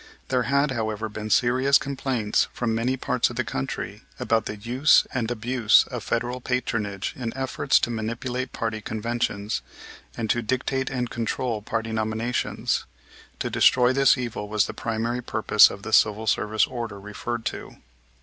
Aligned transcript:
There 0.29 0.49
had, 0.49 0.71
however, 0.71 1.09
been 1.09 1.29
serious 1.29 1.77
complaints 1.77 2.47
from 2.53 2.73
many 2.73 2.97
parts 2.97 3.29
of 3.29 3.35
the 3.35 3.43
country 3.43 4.01
about 4.19 4.47
the 4.47 4.55
use 4.55 5.05
and 5.13 5.29
abuse 5.29 5.83
of 5.91 6.03
Federal 6.03 6.41
patronage 6.41 7.13
in 7.15 7.31
efforts 7.37 7.77
to 7.81 7.91
manipulate 7.91 8.51
party 8.51 8.81
conventions, 8.81 9.61
and 10.17 10.27
to 10.31 10.41
dictate 10.41 10.89
and 10.89 11.07
control 11.11 11.61
party 11.61 11.91
nominations. 11.91 12.85
To 13.41 13.51
destroy 13.51 13.93
this 13.93 14.17
evil 14.17 14.49
was 14.49 14.65
the 14.65 14.73
primary 14.73 15.21
purpose 15.21 15.69
of 15.69 15.83
the 15.83 15.93
civil 15.93 16.25
service 16.25 16.65
order 16.65 16.99
referred 16.99 17.45
to. 17.53 17.75